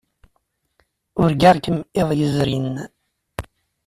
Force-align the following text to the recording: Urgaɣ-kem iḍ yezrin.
Urgaɣ-kem 1.21 1.77
iḍ 1.99 2.09
yezrin. 2.19 2.71